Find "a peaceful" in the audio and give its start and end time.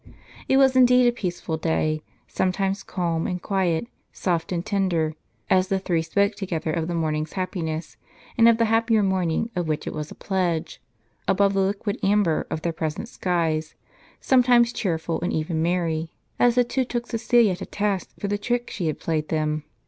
1.05-1.57